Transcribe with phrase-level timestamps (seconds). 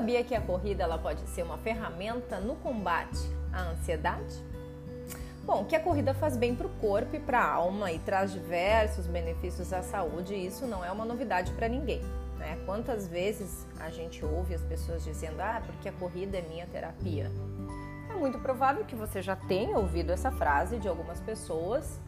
[0.00, 3.20] sabia que a corrida ela pode ser uma ferramenta no combate
[3.52, 4.34] à ansiedade?
[5.44, 8.32] Bom, que a corrida faz bem para o corpo e para a alma e traz
[8.32, 12.00] diversos benefícios à saúde, isso não é uma novidade para ninguém.
[12.38, 12.58] Né?
[12.64, 17.30] Quantas vezes a gente ouve as pessoas dizendo, ah, porque a corrida é minha terapia?
[18.08, 22.00] É muito provável que você já tenha ouvido essa frase de algumas pessoas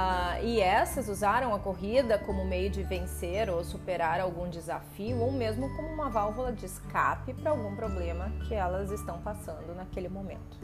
[0.00, 5.32] ah, e essas usaram a corrida como meio de vencer ou superar algum desafio ou
[5.32, 10.56] mesmo como uma válvula de escape para algum problema que elas estão passando naquele momento.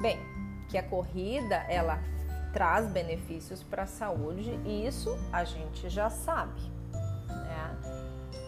[0.00, 0.18] Bem,
[0.70, 1.98] que a corrida ela
[2.54, 6.62] traz benefícios para a saúde isso a gente já sabe.
[7.28, 7.76] Né?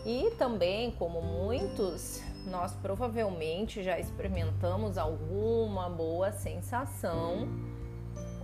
[0.06, 7.73] E também, como muitos, nós provavelmente já experimentamos alguma boa sensação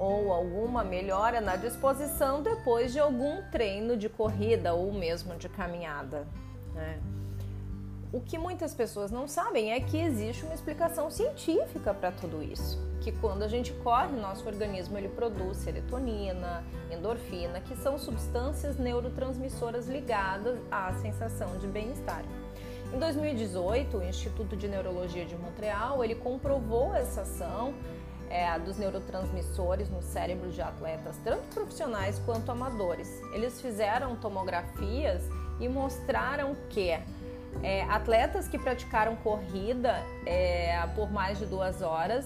[0.01, 6.27] ou alguma melhora na disposição depois de algum treino de corrida ou mesmo de caminhada.
[6.75, 6.99] Né?
[8.11, 12.79] O que muitas pessoas não sabem é que existe uma explicação científica para tudo isso.
[13.03, 19.87] Que quando a gente corre, nosso organismo ele produz serotonina, endorfina, que são substâncias neurotransmissoras
[19.87, 22.25] ligadas à sensação de bem-estar.
[22.93, 27.75] Em 2018, o Instituto de Neurologia de Montreal ele comprovou essa ação
[28.31, 33.21] é, dos neurotransmissores no cérebro de atletas, tanto profissionais quanto amadores.
[33.35, 35.23] Eles fizeram tomografias
[35.59, 36.91] e mostraram que
[37.63, 42.25] é, atletas que praticaram corrida é, por mais de duas horas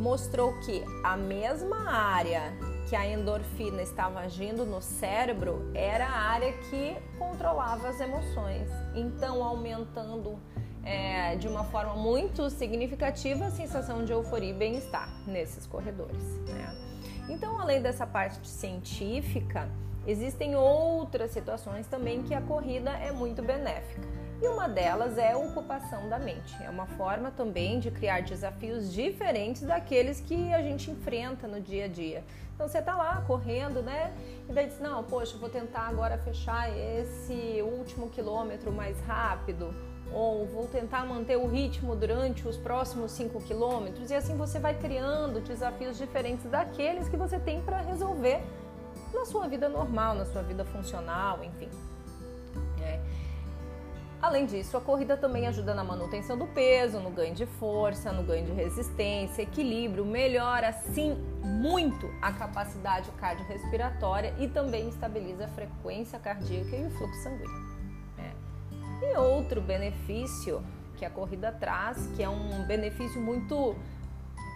[0.00, 2.52] mostrou que a mesma área
[2.88, 9.42] que a endorfina estava agindo no cérebro era a área que controlava as emoções, então
[9.42, 10.38] aumentando
[10.84, 16.22] é, de uma forma muito significativa a sensação de euforia e bem-estar nesses corredores.
[16.46, 16.76] Né?
[17.28, 19.68] Então, além dessa parte científica,
[20.06, 24.02] existem outras situações também que a corrida é muito benéfica.
[24.42, 26.54] E uma delas é a ocupação da mente.
[26.62, 31.86] É uma forma também de criar desafios diferentes daqueles que a gente enfrenta no dia
[31.86, 32.22] a dia.
[32.54, 34.12] Então você está lá correndo, né?
[34.48, 39.74] E daí diz: Não, poxa, vou tentar agora fechar esse último quilômetro mais rápido
[40.12, 44.74] ou vou tentar manter o ritmo durante os próximos 5 quilômetros, e assim você vai
[44.78, 48.42] criando desafios diferentes daqueles que você tem para resolver
[49.12, 51.68] na sua vida normal, na sua vida funcional, enfim.
[52.82, 53.00] É.
[54.20, 58.22] Além disso, a corrida também ajuda na manutenção do peso, no ganho de força, no
[58.22, 66.18] ganho de resistência, equilíbrio, melhora sim muito a capacidade cardiorrespiratória e também estabiliza a frequência
[66.18, 67.73] cardíaca e o fluxo sanguíneo.
[69.12, 70.62] E outro benefício
[70.96, 73.76] que a corrida traz, que é um benefício muito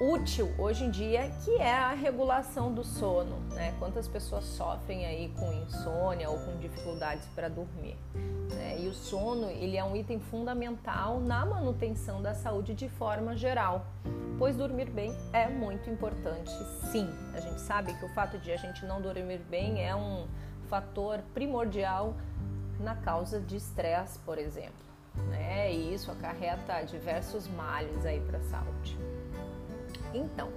[0.00, 3.36] útil hoje em dia, que é a regulação do sono.
[3.50, 3.74] Né?
[3.78, 7.96] Quantas pessoas sofrem aí com insônia ou com dificuldades para dormir?
[8.54, 8.78] Né?
[8.80, 13.86] E o sono ele é um item fundamental na manutenção da saúde de forma geral,
[14.38, 16.50] pois dormir bem é muito importante.
[16.90, 20.26] Sim, a gente sabe que o fato de a gente não dormir bem é um
[20.68, 22.14] fator primordial
[22.78, 24.88] na causa de estresse, por exemplo.
[25.28, 25.72] Né?
[25.72, 28.96] E isso acarreta diversos males aí para a saúde.
[30.14, 30.48] Então,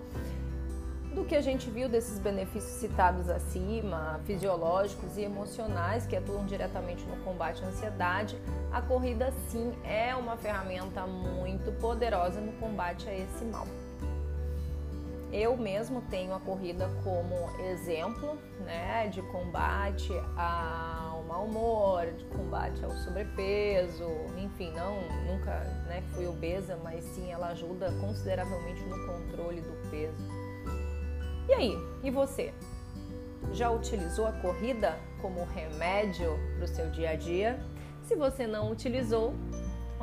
[1.13, 7.03] do que a gente viu desses benefícios citados acima, fisiológicos e emocionais que atuam diretamente
[7.05, 13.13] no combate à ansiedade, a corrida sim é uma ferramenta muito poderosa no combate a
[13.13, 13.67] esse mal.
[15.33, 22.83] Eu mesmo tenho a corrida como exemplo né, de combate ao mau humor, de combate
[22.83, 24.05] ao sobrepeso,
[24.37, 25.51] enfim, não nunca
[25.87, 30.21] né, fui obesa, mas sim ela ajuda consideravelmente no controle do peso.
[31.47, 32.53] E aí, e você?
[33.53, 37.59] Já utilizou a corrida como remédio para o seu dia a dia?
[38.03, 39.33] Se você não utilizou,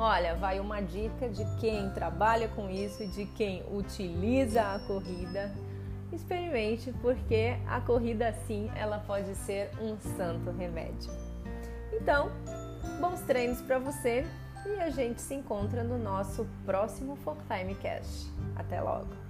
[0.01, 5.53] Olha, vai uma dica de quem trabalha com isso, de quem utiliza a corrida.
[6.11, 11.11] Experimente, porque a corrida sim, ela pode ser um santo remédio.
[11.93, 12.31] Então,
[12.99, 14.25] bons treinos para você
[14.65, 18.31] e a gente se encontra no nosso próximo For Time Cast.
[18.55, 19.28] Até logo.